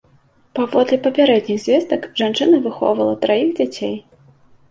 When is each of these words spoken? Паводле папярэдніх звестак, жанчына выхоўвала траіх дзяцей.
Паводле 0.59 0.97
папярэдніх 1.07 1.59
звестак, 1.65 2.07
жанчына 2.21 2.57
выхоўвала 2.65 3.15
траіх 3.27 3.49
дзяцей. 3.59 3.93